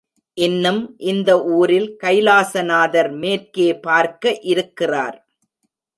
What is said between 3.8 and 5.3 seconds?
பார்க்க இருக்கிறார்.